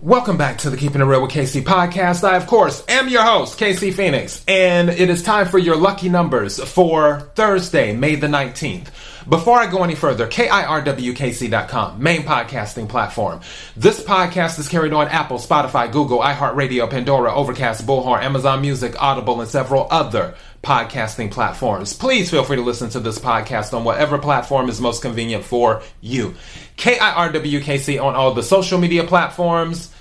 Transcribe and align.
Welcome 0.00 0.36
back 0.36 0.58
to 0.58 0.70
the 0.70 0.76
Keeping 0.76 1.00
It 1.00 1.06
Real 1.06 1.22
with 1.22 1.32
KC 1.32 1.62
podcast. 1.62 2.22
I, 2.22 2.36
of 2.36 2.46
course, 2.46 2.84
am 2.88 3.08
your 3.08 3.24
host, 3.24 3.58
KC 3.58 3.92
Phoenix, 3.92 4.44
and 4.46 4.90
it 4.90 5.10
is 5.10 5.24
time 5.24 5.48
for 5.48 5.58
your 5.58 5.74
lucky 5.74 6.08
numbers 6.08 6.62
for 6.62 7.22
Thursday, 7.34 7.96
May 7.96 8.14
the 8.14 8.28
19th. 8.28 8.90
Before 9.28 9.58
I 9.58 9.70
go 9.70 9.84
any 9.84 9.94
further, 9.94 10.26
KIRWKC.com, 10.26 12.02
main 12.02 12.22
podcasting 12.22 12.88
platform. 12.88 13.40
This 13.76 14.02
podcast 14.02 14.58
is 14.58 14.68
carried 14.68 14.94
on 14.94 15.08
Apple, 15.08 15.36
Spotify, 15.36 15.92
Google, 15.92 16.20
iHeartRadio, 16.20 16.88
Pandora, 16.88 17.34
Overcast, 17.34 17.86
Bullhorn, 17.86 18.22
Amazon 18.22 18.62
Music, 18.62 18.94
Audible, 18.98 19.42
and 19.42 19.50
several 19.50 19.86
other 19.90 20.34
podcasting 20.64 21.30
platforms. 21.30 21.92
Please 21.92 22.30
feel 22.30 22.42
free 22.42 22.56
to 22.56 22.62
listen 22.62 22.88
to 22.88 23.00
this 23.00 23.18
podcast 23.18 23.76
on 23.76 23.84
whatever 23.84 24.16
platform 24.16 24.70
is 24.70 24.80
most 24.80 25.02
convenient 25.02 25.44
for 25.44 25.82
you. 26.00 26.34
KIRWKC 26.78 28.02
on 28.02 28.14
all 28.14 28.32
the 28.32 28.42
social 28.42 28.78
media 28.78 29.04
platforms. 29.04 29.92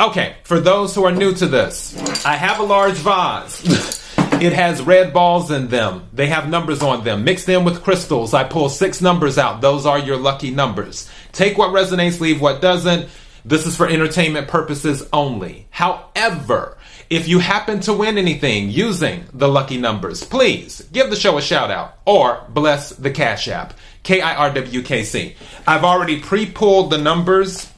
Okay, 0.00 0.34
for 0.42 0.58
those 0.58 0.96
who 0.96 1.04
are 1.04 1.12
new 1.12 1.32
to 1.34 1.46
this, 1.46 1.96
I 2.26 2.34
have 2.34 2.58
a 2.58 2.64
large 2.64 2.96
vase. 2.96 4.00
It 4.42 4.52
has 4.52 4.82
red 4.82 5.12
balls 5.12 5.50
in 5.50 5.68
them. 5.68 6.08
They 6.12 6.26
have 6.26 6.48
numbers 6.48 6.82
on 6.82 7.04
them. 7.04 7.24
Mix 7.24 7.44
them 7.44 7.64
with 7.64 7.82
crystals. 7.82 8.34
I 8.34 8.44
pull 8.44 8.68
six 8.68 9.00
numbers 9.00 9.38
out. 9.38 9.60
Those 9.60 9.86
are 9.86 9.98
your 9.98 10.16
lucky 10.16 10.50
numbers. 10.50 11.08
Take 11.32 11.56
what 11.56 11.70
resonates, 11.70 12.20
leave 12.20 12.40
what 12.40 12.60
doesn't. 12.60 13.08
This 13.44 13.66
is 13.66 13.76
for 13.76 13.88
entertainment 13.88 14.48
purposes 14.48 15.06
only. 15.12 15.66
However, 15.70 16.78
if 17.10 17.28
you 17.28 17.38
happen 17.38 17.80
to 17.80 17.92
win 17.92 18.18
anything 18.18 18.70
using 18.70 19.24
the 19.32 19.48
lucky 19.48 19.76
numbers, 19.76 20.24
please 20.24 20.80
give 20.92 21.10
the 21.10 21.16
show 21.16 21.38
a 21.38 21.42
shout 21.42 21.70
out 21.70 21.98
or 22.04 22.44
bless 22.48 22.90
the 22.90 23.10
Cash 23.10 23.48
App. 23.48 23.74
K 24.02 24.20
I 24.20 24.34
R 24.34 24.52
W 24.52 24.82
K 24.82 25.04
C. 25.04 25.34
I've 25.66 25.84
already 25.84 26.20
pre 26.20 26.46
pulled 26.46 26.90
the 26.90 26.98
numbers 26.98 27.70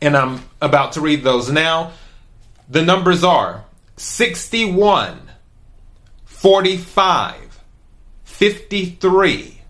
and 0.00 0.16
I'm 0.16 0.42
about 0.60 0.92
to 0.92 1.00
read 1.00 1.22
those 1.22 1.50
now. 1.50 1.92
The 2.68 2.82
numbers 2.82 3.22
are 3.24 3.64
61, 3.96 5.20
45, 6.36 7.60
53, 8.24 9.60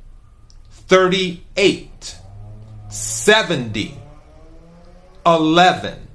38, 0.69 2.17
70, 2.89 3.99
11. 5.25 6.09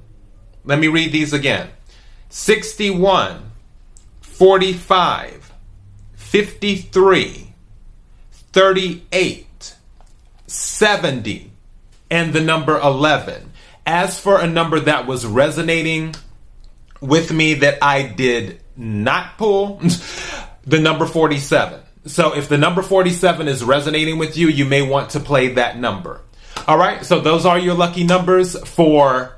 Let 0.66 0.78
me 0.80 0.88
read 0.88 1.12
these 1.12 1.34
again 1.34 1.70
61, 2.30 3.52
45, 4.20 5.54
53, 6.16 7.54
38, 8.32 9.76
70, 10.48 11.52
and 12.10 12.34
the 12.34 12.42
number 12.42 12.78
11. 12.78 13.52
As 13.86 14.20
for 14.20 14.40
a 14.40 14.48
number 14.48 14.80
that 14.82 15.08
was 15.08 15.26
resonating 15.26 16.14
with 17.00 17.32
me 17.32 17.56
that 17.56 17.80
I 17.82 18.04
did 18.04 18.62
not 18.76 19.38
pull, 19.38 19.82
the 20.66 20.80
number 20.80 21.06
47. 21.06 21.80
So 22.06 22.36
if 22.36 22.50
the 22.50 22.58
number 22.58 22.82
47 22.82 23.48
is 23.48 23.64
resonating 23.64 24.18
with 24.18 24.36
you, 24.38 24.48
you 24.48 24.66
may 24.66 24.82
want 24.82 25.12
to 25.12 25.20
play 25.20 25.50
that 25.54 25.78
number. 25.78 26.22
All 26.68 26.78
right, 26.78 27.06
so 27.06 27.20
those 27.20 27.46
are 27.46 27.60
your 27.60 27.74
lucky 27.74 28.04
numbers 28.04 28.58
for 28.68 29.36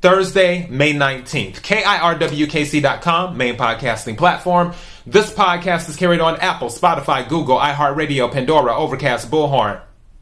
Thursday, 0.00 0.66
May 0.68 0.92
19th. 0.92 1.62
KIRWKC.com, 1.62 3.36
main 3.36 3.56
podcasting 3.56 4.18
platform. 4.18 4.74
This 5.06 5.32
podcast 5.32 5.88
is 5.88 5.96
carried 5.96 6.20
on 6.20 6.36
Apple, 6.40 6.68
Spotify, 6.68 7.26
Google, 7.28 7.58
iHeartRadio, 7.58 8.30
Pandora, 8.30 8.76
Overcast, 8.76 9.30
Bullhorn, 9.30 9.80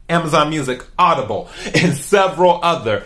Amazon 0.09 0.49
Music, 0.49 0.85
Audible, 0.97 1.49
and 1.75 1.93
several 1.95 2.59
other 2.63 3.05